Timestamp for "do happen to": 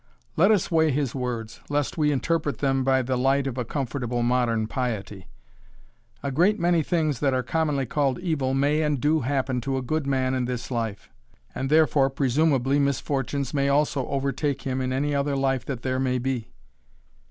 8.99-9.77